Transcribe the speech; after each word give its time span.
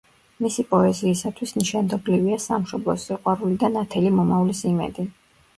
მისი 0.43 0.63
პოეზიისათვის 0.71 1.53
ნიშანდობლივია 1.57 2.39
სამშობლოს 2.47 3.05
სიყვარული 3.11 3.61
და 3.65 3.73
ნათელი 3.77 4.15
მომავლის 4.17 4.65
იმედი. 4.73 5.11